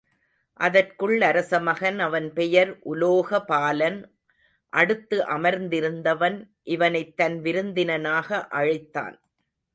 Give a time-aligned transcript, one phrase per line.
[0.59, 3.99] அதற்குள் அரசமகன் அவன் பெயர் உலோகபாலன்
[4.73, 6.37] அடுத்து அமர்ந்திருந்தவன்
[6.63, 8.47] இவனைத் தன் விருந்தினனாக
[8.49, 9.15] அழைத்தான்.